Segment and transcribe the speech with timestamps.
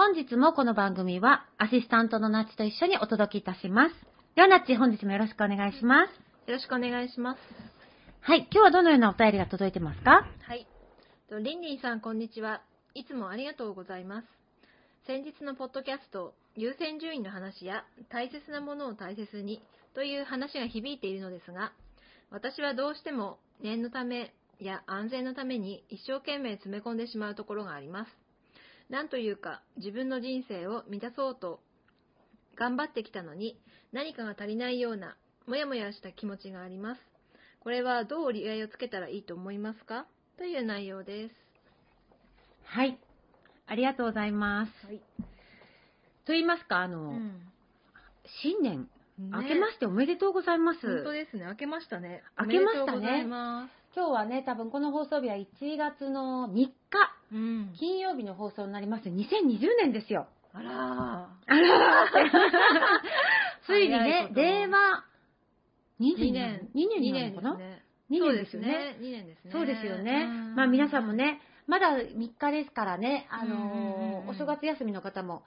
[0.00, 3.94] 本日もこの番組はアシスタントのナッチと一緒にお届けいたします。
[4.36, 6.10] ではナッチ、本日もよろしくお願いします。
[6.48, 7.40] よろしくお願いします。
[8.20, 10.24] はい、今日はどのようなお便りが届いてますか？
[10.42, 10.68] はい。
[11.28, 12.62] とリンリンさん、こんにちは。
[12.94, 14.28] いつもありがとうございます。
[15.08, 19.60] 先日のポッドキャスト、優先順位の話や、大切なものを大切に
[19.96, 21.72] という話が響いているのですが、
[22.30, 28.27] 私はどうしても念のためや安全のために一生懸命詰め込んでしまうところがあります。
[28.88, 31.60] なんというか、自分の人生を満たそうと
[32.56, 33.60] 頑張ってきたのに、
[33.92, 37.00] 何かが足りないような、もやもやした気持ちがあります。
[37.60, 40.06] これはどう折り合いをつけたらいいと思いますか？
[40.36, 41.34] という内容です。
[42.64, 42.98] はい。
[43.66, 44.86] ありがとうございます。
[44.86, 44.98] はい。
[46.24, 47.12] と言いますか、あの、
[48.42, 48.88] 新年、
[49.18, 50.80] 明けましておめでとうございます。
[50.80, 51.44] 本当ですね。
[51.46, 52.22] 明けましたね。
[52.38, 53.26] 明けましたね
[53.94, 56.72] 今日はね、多分この放送日は1月の3日、
[57.32, 57.72] うん。
[57.78, 59.08] 金曜日の放送になります。
[59.08, 60.28] 2020年ですよ。
[60.52, 60.70] あら
[61.46, 62.18] あらー
[63.66, 65.04] ついにね令和
[66.00, 66.86] 2 2年年。
[66.86, 67.58] 2年2なのかな？
[67.58, 67.76] 年ですね。
[68.08, 68.94] 2そう年ですよね。
[69.00, 69.50] 2年ですね。
[69.52, 70.54] そうですよねうん。
[70.54, 71.12] まあ皆さんも。
[71.12, 73.58] ね、まだ3日ですからね、あのう
[74.26, 75.42] んーお正月休みの方も。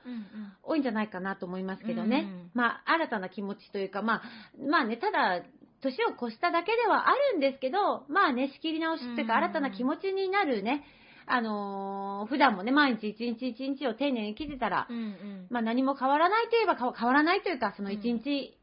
[0.62, 2.28] 多いんじゃないかなと思いますけどね。
[2.30, 4.22] うんうんまあ新たな気持ちというか、まあ、
[4.70, 5.42] まあね、ただ、
[5.82, 10.84] 年を越しただけではあるんですけど、まあね、仕切り直しというか、うんうん新たな気持ちになるね、
[11.26, 15.48] あのー普段もね、毎日一日一日を丁寧に生きてたら、うんうん。
[15.50, 18.58] まあ何も変わらないといえば変わらないというか、その一日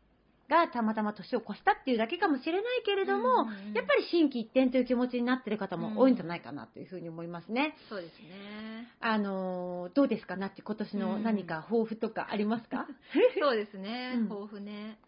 [0.48, 7.74] がたまたま年を越したっていうだけかもしれないけれども、うんうんうんやっぱり心機一転という気持ちになってる方も多いんじゃないかなというふうに思いますね。
[7.90, 8.88] そうですね。
[9.00, 10.36] あのーどうですか？
[10.36, 12.86] なって今年の何か抱負とかありますか、
[13.40, 14.14] そうですね。
[14.16, 14.98] うん抱負ね。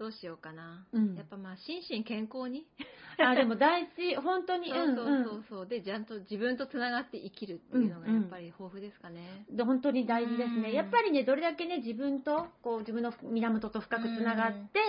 [0.00, 0.86] どうしようかな。
[0.94, 1.14] うん。
[1.14, 2.66] やっぱまあ、心身健康に。
[3.20, 5.66] あでも大事、本当に、そうそううんそうそう。
[5.66, 9.44] で、ちゃんと自分とつながって生きるっていうのがやっぱり豊富ですかね。
[9.50, 10.74] うん、で本当に大事ですね、うん。
[10.74, 14.80] やっぱりね、どれだけね、自分と、こう、自分の源と深くつながって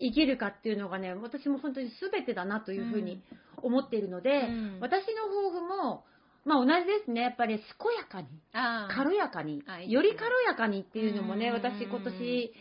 [0.00, 3.22] 生きるかっていうのがね、私も本当に全てだなというふうに
[3.58, 4.78] 思っているので、うん。
[4.80, 6.06] 私の抱負も、
[6.46, 7.66] まあ同じですね、やっぱり健
[7.98, 8.28] やかに。
[8.88, 11.52] 軽やかにより軽やかにっていうのもね、うん。
[11.52, 12.54] 私今年、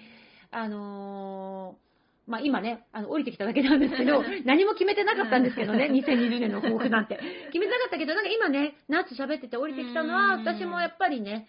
[0.52, 1.93] あのー
[2.26, 7.16] まあ今ね、あの、降りてきただけなんですけど、 何も決めてなかったんですけどね、2020年の抱負なんて。
[7.52, 11.48] 決めてなかったけど、なんか今ね、ナーツ喋ってて降りてきたのは、うん私もやっぱりね、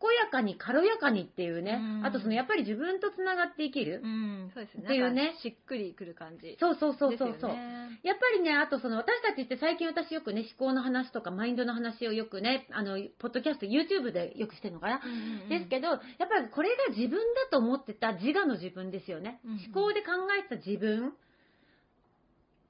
[0.00, 4.06] 健やかに軽やかにっていうねう、んあとそのやっぱり自分とつながって生きるう。
[4.06, 4.84] ん、そうですね。
[4.84, 6.56] っていうねしっくりくる感じ。
[6.60, 7.50] そうそうそうそうそう。
[7.50, 15.00] ねやっぱりね、あとその私たちって最近私よくね、思考の話とかマインドの話をよくね、あの、ポッドキャスト、YouTube でよくしてるのかな？
[15.04, 19.40] うんうんうんですけど、やっぱりこれが自分だと思ってた自我の自分ですよね。
[19.44, 21.12] うんうん思考で考えてた自分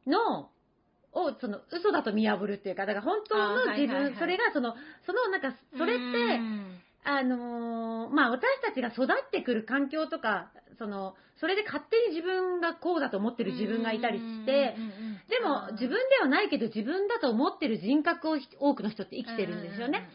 [0.07, 0.51] の、
[1.13, 4.75] を、その、嘘だと見破るっていうか、だから本当のあーはい自分、はいはいそれがその、
[5.05, 6.07] そのなんか、それって、う
[6.39, 14.77] んあのーまあ私たちが育ってくる環境とか、その、それで勝手に自分がこうだと思ってる自分がいたりして、
[15.29, 20.09] でも自分ではないけど自分だと思ってる人格をひ多くの人って生きてるんですよね。。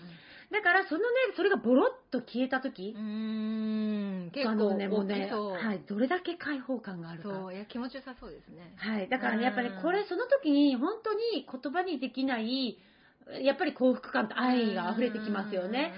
[0.51, 1.05] だからそのね、
[1.35, 5.31] それがボロッと消えた時う、ん、結構ね、もうね。
[5.31, 7.29] はい、どれだけ解放感があるか。
[7.29, 8.71] そう、いや、気持ちよさそうですね。
[8.77, 9.09] はい。
[9.09, 12.77] だからね、やっぱりうんこれ、その時に本当に言葉にできない、
[13.41, 15.91] やっぱり幸福感と愛が溢れてきますよね。。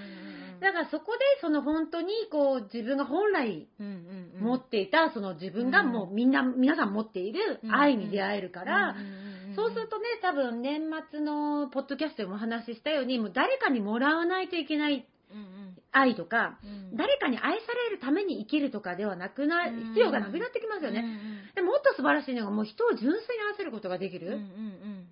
[0.60, 4.46] だからそこでその本当にこう自分が本来うんうんうん。
[4.46, 9.56] 持っていたその自分がもうみんな、皆さん持っている愛に出会えるから、うんうんうんうん。
[9.56, 16.70] そうするとね、多分年末のポッドキャストでもお話ししたように、もう誰かにもらわないといけないうん愛とか、うん。
[16.70, 19.76] うん誰かに愛されるために生きるとかではなくな、うん。
[19.88, 21.04] 必要がなくなってきますよね。
[21.54, 23.16] でもっと素晴らしいのが、もう人を純粋に
[23.50, 24.28] 愛せることができる。
[24.28, 25.06] うんうんうん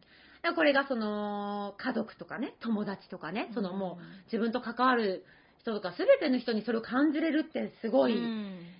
[0.52, 5.24] これがその、家族とかね、友達とかね、そのもう自分と関わる
[5.58, 8.14] 人とか、すべての人にそれを感じれるってすごい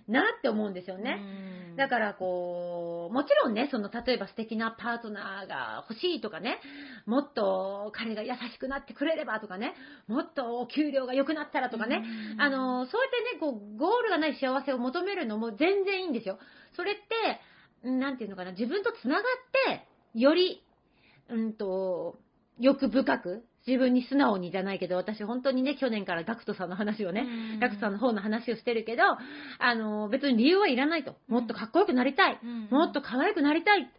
[0.06, 1.20] なって思うんですよね。
[1.76, 6.60] だからこう、もちろんね、その例えば素敵なパートナーが欲しいとかね、
[7.06, 9.74] もっと彼が優しくなってくれればとかね、
[10.06, 12.04] もっとお給料が良くなったらとかね、
[12.38, 16.38] あの、そうやってね、こう、ゴールがない幸せを求めるのも全然いいんですよ。
[16.76, 16.94] それっ
[17.82, 19.22] て、んなんていうのかな、自分と繋がっ
[19.72, 19.86] て、
[20.18, 20.63] より、
[21.30, 22.18] うんと、
[22.58, 27.26] 欲深く、自分に素直にじゃないけど、私本当にね、去年からガクトさんの話をね、
[27.60, 29.02] ガクトさんの方の話をしてるけど、
[29.58, 31.16] あの、別に理由はいらないと。
[31.28, 32.38] もっとかっこよくなりたい。
[32.70, 33.90] もっと可愛くなりたい。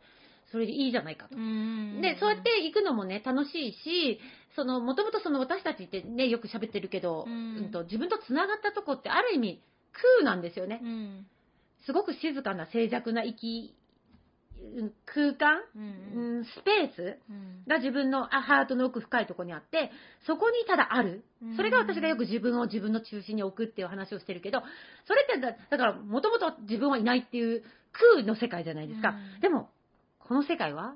[0.51, 1.35] それでいいじゃないかと。
[1.35, 4.19] で、そうやって行くのもね、楽しいし、
[4.55, 9.61] その、もともとその私たちってね、よく喋ってるけど、うんうんと自分と繋がったとこってある意味、
[10.19, 10.79] 空なんですよね。
[10.83, 11.27] うん
[11.85, 13.84] すごく静かな静寂な生き、うん
[15.05, 17.17] 空間、うんうんスペース？
[17.67, 19.91] が自分のあハートの奥深いところにあって、
[20.25, 21.23] そこにただある。
[21.55, 24.61] それが私がよく自分を自分の中心に置くっていう話をしてるけど、
[25.07, 27.63] それってだ、だから、もともと自分はいないっていう
[27.93, 29.09] 空の世界じゃないですか。
[29.09, 29.69] うんでも、
[30.19, 30.95] この世界は、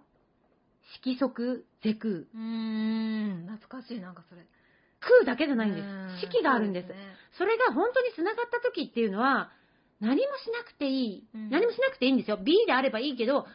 [1.04, 2.26] 色即是空。
[2.34, 4.42] うん懐かしいなんかそれ
[5.00, 6.26] 空だけじゃないんでうんす。
[6.26, 6.88] 四季があるんです。
[7.38, 9.52] それが本当に繋がった時っていうのは、
[10.00, 11.28] 何もしなくていい。
[11.34, 12.38] うん何もしなくていいんですよ。
[12.38, 13.46] B であればいいけど、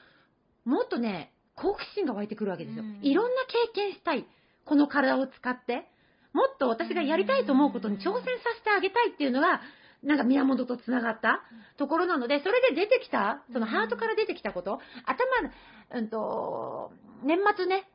[0.65, 2.85] もっとね、好奇心が湧いてくるわけですよ。
[2.85, 4.27] うんいろんな経験したい。
[4.65, 5.89] この体を使って。
[6.33, 8.25] もっと私がやりたいと思うことに挑戦さ
[8.59, 9.61] せてあげたいっていうのが、
[10.03, 11.43] なんか宮本と繋がった
[11.79, 16.93] ところなので、それで出てきた、そのハートから出てきたこと、頭、うんと、
[17.23, 17.89] 年末ね、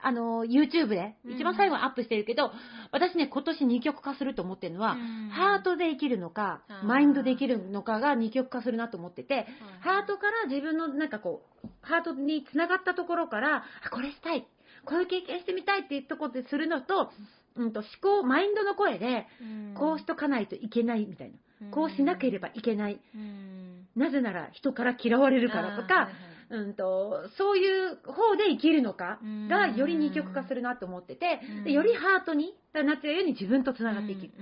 [0.00, 2.52] あの、YouTube で、一番最後にアップしてるけど、
[2.92, 5.28] 私ね、今年二極化すると思ってるのは、うん。
[5.30, 9.46] ハートで生きるのかマインドで生きるのかが二極化するなと思ってて、
[9.80, 14.46] ハートから自分のなんかこう、ハートに繋がったところから、あ、これしたい、
[14.84, 17.10] こういう経験してみたいっていうところでするのと、
[17.56, 17.72] うん。
[17.72, 19.74] と思考、マインドの声で、うん。
[19.76, 21.06] こうしとかないといけない。
[21.06, 21.36] みたいな。
[21.72, 23.00] こうしなければいけない。
[23.14, 23.88] うん。
[23.96, 26.08] なぜなら人から嫌われるからとか、
[26.50, 29.48] うんと、そういう方で生きるのかうん。
[29.48, 34.32] がより二極化するなと思っててうん、でよりハートに、だ夏がように自分と繋がっていきる。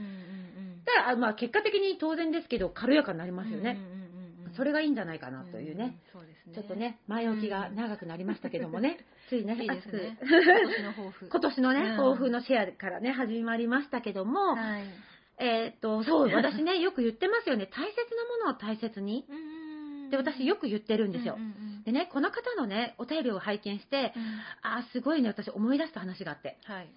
[0.85, 3.79] だから、あまあ結果的に当然ですけど、軽やかになりますよね。
[4.57, 5.99] それがいいんじゃないかなというね。
[6.15, 6.55] うんそうですね。
[6.55, 8.99] ちょっとね、前置きが長くなりましたけどもね、
[9.29, 10.19] ついね、いいですね。
[10.21, 11.29] 熱く今年の抱負。
[11.31, 11.97] 今年のね、うん。
[11.97, 14.85] 抱負のシェアからね、始まりましたけども、はい。
[15.39, 19.27] えーっと、そう、私ね、よく言ってますよね、大切なものを大切に。
[20.11, 21.43] で、私よく言ってるんですようん。
[21.43, 26.59] うんでね、この方のね、お便りを拝見して、うんあーすごいね、私思い出した話があって。
[26.65, 26.89] はい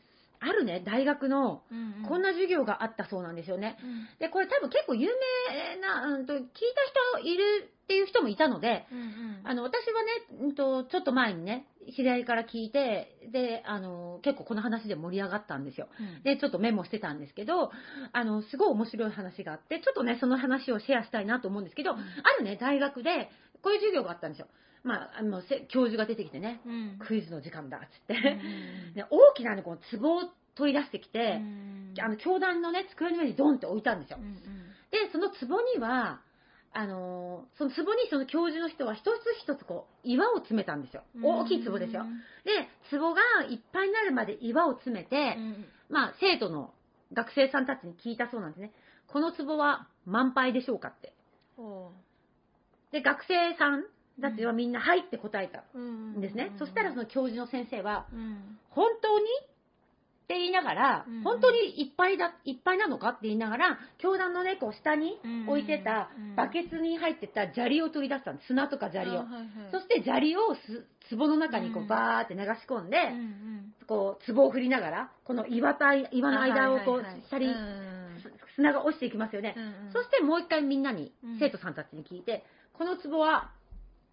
[0.42, 3.78] あるね、大学の、うんうんこんな授業があったそうなんですよね。
[3.84, 5.10] うんで、これ多分結構有
[5.50, 9.42] 名な、うんと、聞いた人いるっていう人もいたので、うんうん。
[9.44, 11.66] あの、私はね、うんと、ちょっと前にね、
[11.96, 15.88] 知り合いから聞いて、で、あの、結構この話で盛り上がったんですよ。
[16.00, 16.22] うん。
[16.22, 17.72] で、ちょっとメモしてたんですけど、
[18.14, 21.98] あの、すごい面白い話があって、ちょっとね、その話をシェアしたいなと思うんですけど、うん。
[21.98, 22.04] あ
[22.38, 23.32] るね、大学で、
[23.64, 24.48] こういう授業があったんですよ。
[24.84, 27.00] まあ、あの、せ教授が出てきてね、うん。
[27.00, 28.14] クイズの時間だ、つって。
[28.14, 31.94] うん で大きなね、この壺を取り出してきて、うん。
[32.00, 34.20] あの、教壇のね、机の上にドンって置いたんですよ。
[34.92, 36.22] で、その壺には、
[36.74, 41.04] あのーその壺にその教授の人は一つ一つこう、岩を詰めたんですよ。
[41.24, 42.06] 大きい壺ですよ。
[42.46, 46.74] で、壺がいっぱいになるまで岩を詰めて、うんまあ、生徒の
[47.14, 48.72] 学生さんたちに聞いたそうなんですね。
[49.08, 51.14] この壺は満杯でしょうかって。
[51.58, 51.92] ほ
[52.92, 53.84] で、学生さん
[54.22, 56.52] たちはみんな、はいって答えたんんですね。
[56.60, 59.26] そしたらその教授の先生は、うん本当に
[60.30, 61.24] って言いながら、うん。
[61.24, 66.36] 本当にいっぱいだ、いっぱいなのかって言いながら、教団のね、こう下に置いてたうん。
[66.36, 68.48] バケツに入ってた砂利を取り出したんです。
[68.48, 69.14] 砂とか砂利を。
[69.22, 69.24] あ。
[69.24, 69.48] はいはい。
[69.72, 71.88] そして砂利をす壺の中にこううん。
[71.88, 73.74] バーって流し込んで、うんうん。
[73.88, 78.22] こう、壺を振りながら、この岩た岩の間をこうあはいはいはい、下にうん。
[78.56, 79.56] 砂が落ちていきますよね。
[79.58, 79.94] うんうん。
[79.94, 83.50] そしてもう一回みんなにうん、生徒さんたちに聞いて、この壺は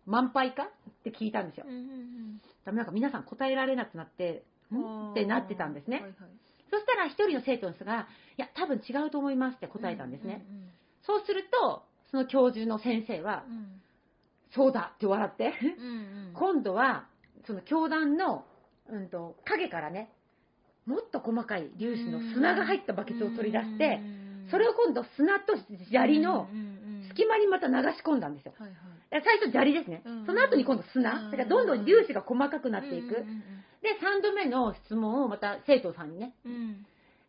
[0.06, 1.66] 満杯かって聞いたんですよ。
[1.68, 2.40] うん。
[2.64, 5.96] なんか皆さん答えられなくなって、ってなってたんですね。
[5.96, 6.14] はいはい。
[6.70, 10.44] そしたら一人の生徒の人が、いや、多分違うと思いますって答えたんですね。
[10.48, 10.66] うんうん
[11.02, 13.80] そうすると、その教授の先生はう、ん。
[14.50, 16.32] そうだって笑って、うんうん。
[16.34, 17.06] 今度は、
[17.46, 18.44] その教団の、
[18.88, 20.10] うんと、影からね、
[20.84, 25.56] もっと細かい粒子の砂が入ったバケツを取り出して、うんそれを今度砂と
[25.90, 28.52] 砂利のうんうんうん隙間にまた流し込んだんですよ。
[28.58, 28.78] はいはい。
[28.78, 30.26] で最初砂利ですねうん。
[30.26, 31.28] その後に今度う砂。
[31.28, 33.14] んだからどんどん粒子が細かくなっていく。
[33.16, 33.42] うんうん
[33.82, 36.86] で、3度目の質問をまた生徒さんにね、うんうん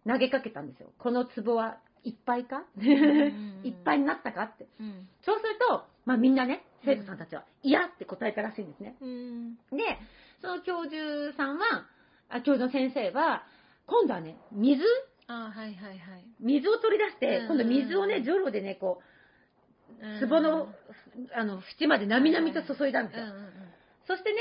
[0.08, 0.88] 投げかけたんですよ。
[0.98, 2.60] この壺はいっぱいか？
[2.60, 4.66] んうん いっぱいになったかって。
[4.80, 8.96] うんそうすると、まあみんなね、生徒さんたちは、嫌って答えたらしいんですね。
[9.02, 10.00] うんで、
[10.42, 11.86] その教授さんは、
[12.30, 13.44] あ教授の先生は、
[13.86, 14.82] 今度はね、水？
[15.28, 19.04] あはいはいはい水を取り出して、うん今度水をね、ジョロでね、こう、
[20.22, 20.70] 壺の、
[21.34, 23.26] あの、縁までなみなみと注いだんですよ。
[24.08, 24.40] そしてね、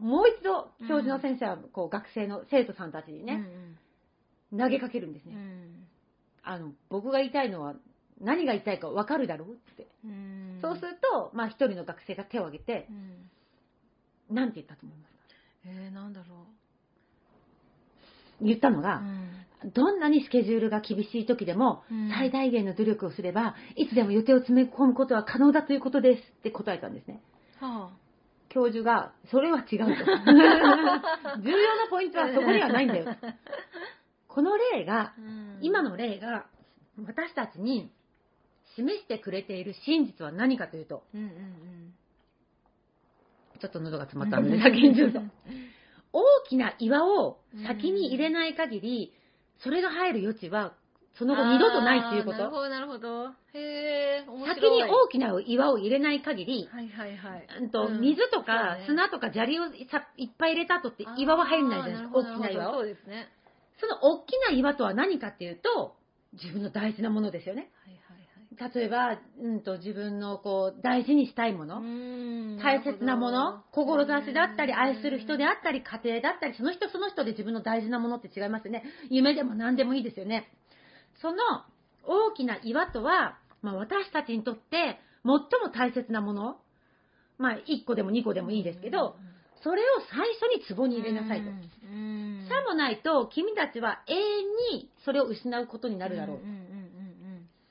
[0.00, 3.44] もう一度、教授の先生は、こう、学生の生徒さんたちにね、
[4.56, 5.34] 投げかけるんですね。
[5.34, 5.86] うん。
[6.42, 7.74] あの、僕が言いたいのは、
[8.20, 9.86] 何が言いたいか分かるだろうって。
[10.04, 10.58] うん。
[10.62, 12.88] そうすると、まあ一人の学生が手を挙げて
[14.30, 14.34] う、ん。
[14.34, 15.18] なんて言ったと思いますか？
[15.66, 16.46] えー、なんだろ
[18.40, 27.20] 言ったのうが、うんどんなにスケジュールが厳しい時でも、うん最大限の努力をすれば、いつでも予定を詰め込むことは可能だということですって答えたんですね。
[27.60, 27.90] は
[28.48, 29.84] 教授が、それは違うと。
[31.42, 33.16] 重要なポイントはそこにはないんだよ。
[34.28, 36.46] この例が、うん今の例が、
[37.04, 37.90] 私たちに
[38.76, 41.94] 示してくれている真実は何かというと、うんうんうん
[43.60, 45.20] ちょっと喉が詰まったので先に言うと、
[46.12, 49.12] 大きな岩を先に入れない限り、
[49.58, 50.72] それが入る余地は、
[51.18, 52.38] その後二度とないっていうこと。
[52.38, 53.26] なるほど、なるほど。
[53.26, 54.24] へえ。
[54.46, 57.46] 先に大きな岩を入れない限り、はいはいはい。
[57.60, 62.74] うんとうん水とか砂とか砂利をさいっぱい入れた後って岩は入んないじゃないですか、大きな岩を。
[62.74, 63.28] そうですね。
[63.80, 65.96] その大きな岩とは何かっていうと、
[66.34, 67.70] 自分の大事なものですよね。
[67.84, 68.07] はいはい
[68.74, 71.80] 例えば、うんと自分のこう大事にしたいもの、
[72.60, 78.82] 大切なもの、志だったり、愛する人であったり、家庭だったり、その人その人で自分の大事なものって違いますよね。
[79.10, 80.50] 夢でも何でもいいですよね。
[81.20, 81.36] その
[82.04, 85.40] 大きな岩とは、まあ、私たちにとって最も
[85.72, 86.56] 大切なもの、
[87.38, 89.16] まあ、1個でも2個でもいいですけど、
[89.62, 91.48] それを最初に壺に入れなさいと。
[91.48, 91.68] うん
[92.48, 94.20] さもないと、君たちは永遠
[94.80, 96.36] にそれを失うことになるだろう。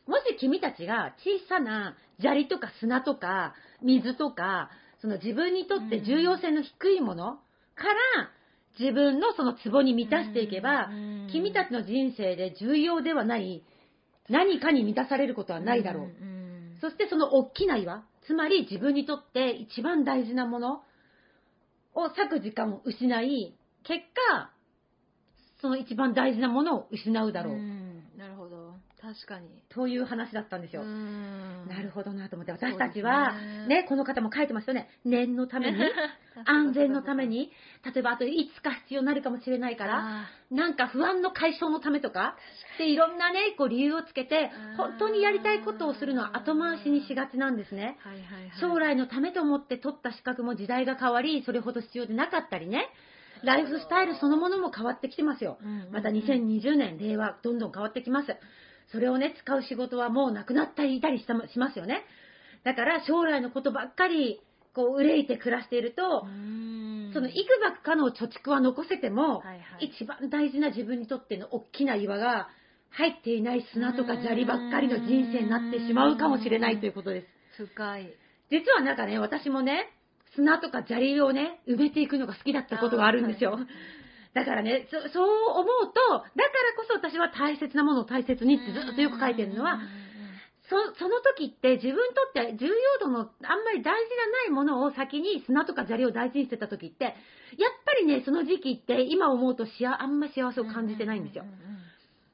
[0.08, 4.70] もし君たちが小さな砂利とか砂とか水とか、
[5.02, 7.36] その自分にとって重要性の低いもの
[7.76, 8.32] から
[8.80, 13.64] 自分のその壺に満たしていけば、うん君たちの人生で重要ではない
[14.30, 16.08] 何かに満たされることはないだろう。
[16.80, 20.84] そしてその大きな岩、つまり自分にとって一番大事なもの
[21.94, 24.00] を割く時間を失い、結
[24.32, 24.52] 果、
[25.62, 27.56] その一番大事なものを失うだろう。
[29.08, 29.64] 確かに。
[29.70, 30.84] という話だったんですよ。
[30.84, 33.34] ななるほどなと思って、私たちは、
[33.70, 34.90] ね、この方も書いてますよね。
[35.06, 35.78] 念のために、
[36.44, 37.54] 安全のために、
[37.86, 42.36] 例えばあといつか必要になるかもしれないから、あなんか不安の解消のためとか、
[42.78, 47.98] で、いろんなね、こう理由をつけて本当にやりたいことをするのは後回しにしがちなんですね。
[48.04, 48.60] ーはいはいはい。
[48.60, 52.90] 将来のためと思って取った資格も時代が変わり、それほど必要でなかったりね、
[53.44, 55.58] ライフスタイルそのものも変わってきてますよ。
[55.92, 58.36] また2020年、令和、どんどん変わってきます。
[58.91, 62.03] それをね、使う仕事はもうなくなったりいたりしたしますよね。
[62.63, 64.41] だから将来のことばっかり、
[64.74, 72.50] こう、憂いて暮らしていると、うんそのいくばくかの貯蓄は残せても、はいはい一番大事な自分にとっての大きな岩が
[72.89, 77.27] 入っていない砂とか砂利ばっかりの人生になってしまうかもしれないということです。
[77.65, 78.13] 深い。
[78.50, 79.94] 実はなんかね、私もね、
[80.36, 83.63] 砂とか砂利をね、埋めていくのが好きだったことがあるんですよはい。
[84.38, 89.79] だからね、そそう思うと、だからこそ私は大切なものを大切にってずっとよく書いてるのは、
[90.70, 97.13] そその時って自分にとって重要度のあんまり大事じゃないものを先に砂とか砂利を大事にしてた時って、やっ
[97.84, 101.46] ぱりね、その時期って今思うとしああんまり幸せを感じてないんですよ。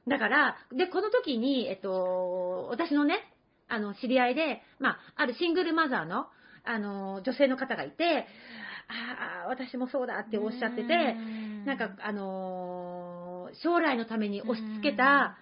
[0.06, 3.32] だから、で、この時に、えっと、私のね、
[3.68, 6.26] あの、知り合いで、まあ、あるシングルマザーの、
[6.64, 8.26] あの、女性の方がいて、
[8.88, 11.64] ああ、私もそうだっておっしゃってて、うん。
[11.64, 15.36] なんか、あのー将来のために押し付けた、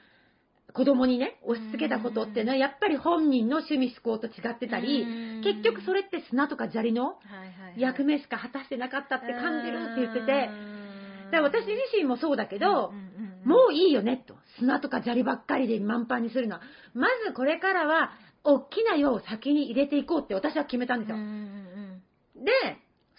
[0.74, 5.06] 子供にね、押し付けたことってのは、やっぱり本人の趣味思考と違ってたり、
[5.44, 7.16] 結局それって砂とか砂利の
[7.80, 10.50] 役目しか果たしてなかったって感じるって言ってて、
[11.30, 12.92] だから私自身もそうだけど、
[13.44, 14.36] もういいよねと。
[14.58, 16.62] 砂とか砂利ばっかりで満帆にするのは。
[16.94, 18.12] まずこれからは、
[18.44, 21.16] 大きな岩を先に入れていこうって私は決めたんですよ。
[22.44, 22.52] で、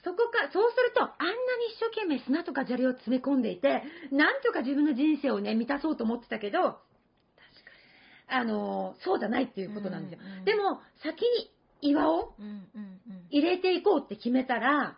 [0.03, 1.38] そこか、そうすると、あんなに
[1.72, 6.79] 一生懸命砂とか砂利を詰め込んでいて、なんとか自分の人生をね、満たそうと思ってたけど、
[8.27, 10.19] あの、そうじゃないっていうことなんですよ。
[10.22, 12.33] うんうんでも、先に岩を
[13.29, 14.98] 入れていこうって決めたら、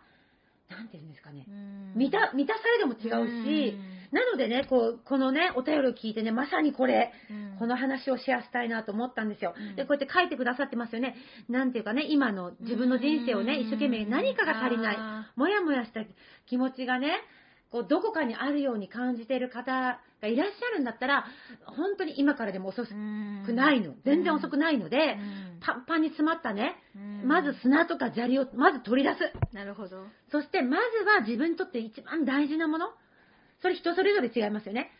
[0.68, 1.92] なんていうんですかね、うん。
[1.94, 3.78] 満た、満たされでも違うし、
[4.12, 7.58] なのでね、こう、このね、お便りを聞いてね、まさにこれ、うん。
[7.58, 9.54] この話をシェアしたいなと思ったんですよ。
[9.56, 9.76] うん。
[9.76, 11.16] で、こうやって書いてくださってますよね。
[11.48, 16.00] なんていうかね、今の自分の人生をね、うん一生懸命何かが足りない、あもやもやした
[16.46, 17.12] 気持ちがね、
[17.70, 21.26] こう、どこかにあるように感じている方がいらっしゃるんだったら、
[21.64, 23.94] 本当に今からでも遅くーないの。
[24.04, 27.28] 全然遅くないので、うんパンパンに詰まったね、うん。
[27.28, 29.32] まず砂とか砂利をまず取り出す。
[29.54, 30.04] なるほど。
[30.30, 32.88] そして、まずは自分にとって一番大事なもの、
[33.62, 34.90] それ人それぞれ違いますよね。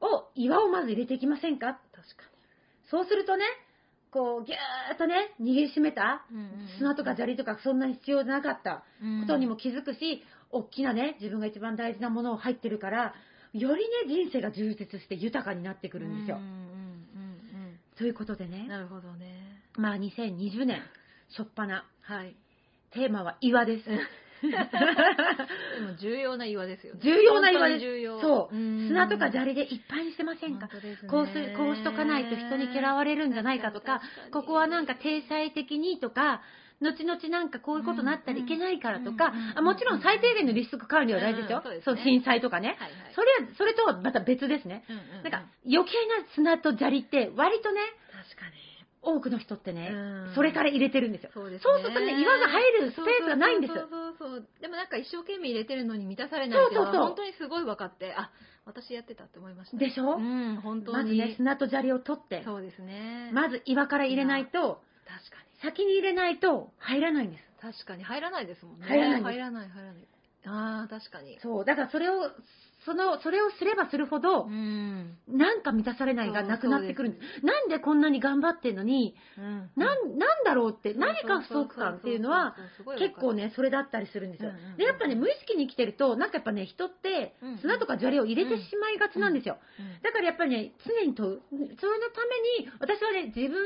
[0.00, 1.80] を、岩をまず入れていきませんか？
[1.92, 2.24] 確か
[2.90, 3.44] そうするとね、
[4.10, 6.24] こう、ぎゅーっとね、握りしめた。
[6.78, 8.84] 砂とか砂利とかそんなに必要なかった。
[9.22, 13.14] ことにも気づくし、大きなね、自分が一番大事なものを入ってるから、
[13.52, 16.38] よりね、人生が充実して豊かになってくるんですよ。
[17.96, 19.53] ということでうんね、なるほどね。
[19.76, 20.82] まあ2020年、
[21.28, 22.36] しょっぱな、はい。
[22.92, 23.84] テーマは岩です。
[24.44, 24.50] で
[25.80, 27.00] も重要な岩ですよね。
[27.02, 27.80] 重要な岩です。
[27.80, 28.20] 本当に重要。
[28.20, 28.56] そう。
[28.56, 30.68] ん砂とか砂利でいっぱいにしてませんか？
[30.68, 34.00] 本当ですねこうす、こうしとかないと人に嫌われるんじゃないかとか、
[34.30, 36.42] ここはなんか体裁的にとか、
[36.80, 41.82] 後々なんかこういうことになったらいけないからとかうんうん、あもちろん最低限のリスク管理は大事ですようんそうで。
[41.82, 42.68] すねそう、震災とかね。
[42.68, 42.92] はいはい。
[43.14, 44.84] それは、それとはまた別ですね。
[44.88, 47.80] うんうんうんなんか余計な砂と砂利って割とね、
[48.12, 48.73] 確かに。
[49.04, 49.96] 多くの人ってねう
[50.30, 51.30] ん、それから入れてるんですよ。
[51.34, 51.72] そうですね。
[51.72, 54.46] そうするとね岩が入るスペースがないんですそうそうそう。
[54.60, 58.30] でもなんか一生懸命入れてるのに満たされないっていうのはそうそうそう本当にすごい分かって、あ、
[58.64, 59.76] 私やってたって思いました。
[59.76, 60.16] でしょ？
[60.16, 60.96] うん、本当に。
[60.96, 63.30] まずね、砂と砂利を取って、そうですね。
[63.32, 65.60] まず岩から入れないと、確かに。
[65.62, 67.44] 先に入れないと入らないんです。
[67.60, 68.86] 確かに入らないですもんね。
[68.86, 70.04] 入らない入らない、入らない。
[70.46, 71.38] ああ、確かに。
[71.40, 71.64] そう。
[71.64, 72.30] だからそれを、
[72.84, 75.16] その、それをすればするほど、ん。
[75.28, 77.46] なんか満たされないがなくなってくるんです。
[77.46, 82.56] なんでこんなに頑張ってんのに、うんなん、なんだろうって、何か不足感っていうのは、
[82.98, 84.76] 結構ね、ね、それだったりするんですようんうんうん。
[84.76, 89.58] で、やっぱね、無意識に生きてると、なんかやっぱね、人ってうんうん、砂とか砂利を入れてしまいがちなんですよ。
[90.02, 91.40] だからやっぱりね、常に問う。
[91.50, 92.24] それのた
[92.58, 93.60] めに、私はね、自分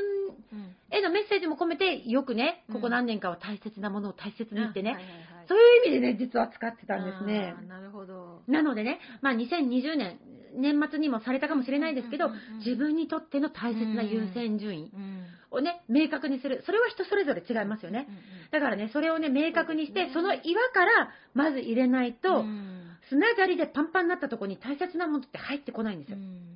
[0.53, 8.43] うんへのメッセージも込めて、よくね、うんここ何年かは大切なものを大切にってね、はいはいはいそういう意味でね、実は使ってたんですねなるほど。
[8.47, 10.19] なのでね、まあ2020年、
[10.55, 16.61] 年末にもされたかもしれないですけどうんうんうんうん、自分にとっての大切な優先順位うんをね、明確にする。
[16.67, 18.07] それは人それぞれ違いますよね。
[18.51, 22.75] だからね、それをね、明確にして、その岩からまず入れないと、うん
[23.09, 26.17] 砂砂利でパンパンになったところに大切なものって入ってこないんですよ。
[26.17, 26.48] うん。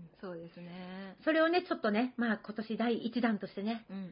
[1.24, 4.04] それをね、ちょっとね、まあ今年第1弾としてね、うんうん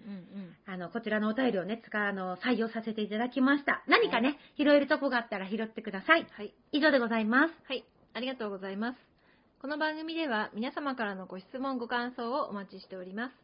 [0.66, 3.84] あの、こちらのお便りをね、使う、あの、採用させていただきました。
[3.88, 6.28] 何かね、拾えるとこがあったら拾ってください。
[6.32, 6.54] はい。
[6.72, 7.54] 以上でございます。
[7.68, 7.84] はい。
[8.14, 8.98] ありがとうございます。
[9.62, 13.36] この番組では皆様からのご質問、ご感想をお待ちしております。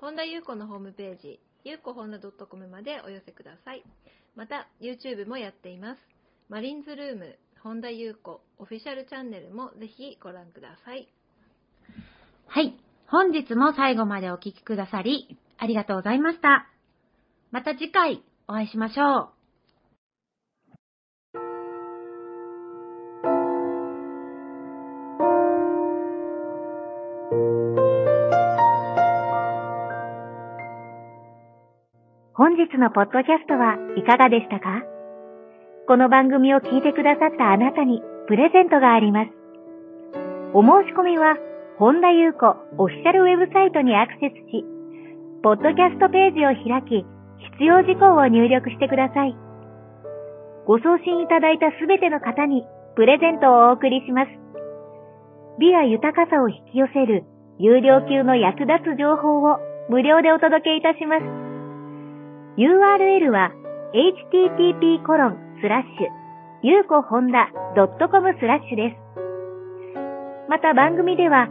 [0.00, 3.84] 本田裕子のホームページ、ゆうこほんだ .com までお寄せください。
[4.34, 6.00] また、YouTube もやっています。
[6.48, 11.08] マリンズルーム、本田裕子オフィシャルチャンネルもぜひご覧ください。
[12.46, 12.91] はい。
[13.12, 16.66] 本日も最後までお聞きくださり、ありがとうございました。
[17.50, 19.28] また次回お会いしましょう。
[32.32, 34.84] 本日のポッドキャストはいかがでしたか？
[35.86, 39.30] この番組を聞いてくださったあなたにプレゼントがあります。
[40.54, 41.36] お申し込みは、
[41.82, 42.46] 本田裕子
[42.78, 44.62] オフィシャルウェブサイトにアクセスし、
[45.42, 47.02] ポッドキャストページを開き、
[47.58, 49.34] 必要事項を入力してください。
[50.62, 52.62] ご送信いただいたすべての方に
[52.94, 54.30] プレゼントをお送りします。
[55.58, 57.26] 美や豊かさを引き寄せる
[57.58, 59.58] 有料級の役立つ情報を
[59.90, 61.26] 無料でお届けいたします。
[62.62, 63.50] URL は
[63.90, 66.06] http コロンスラッシュ
[66.62, 69.02] ゆうこほんだ .com スラッシュです。
[70.46, 71.50] また番組では